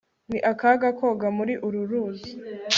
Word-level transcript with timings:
ni 0.29 0.39
akaga 0.51 0.89
koga 0.99 1.27
muri 1.37 1.53
uru 1.65 1.81
ruzi 1.89 2.31